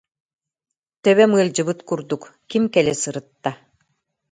Төбөм 1.03 1.31
ыалдьыбыт 1.37 1.79
курдук, 1.87 2.23
ким 2.49 2.63
кэлэ 2.73 2.93
сырытта 3.01 3.51